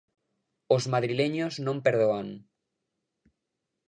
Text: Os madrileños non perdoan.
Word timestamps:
Os 0.75 0.83
madrileños 0.93 1.53
non 1.65 1.77
perdoan. 1.85 2.27